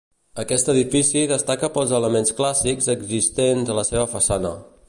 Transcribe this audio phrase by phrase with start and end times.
[0.43, 4.61] Aquest edifici destaca pels elements clàssics existents a la seva façana.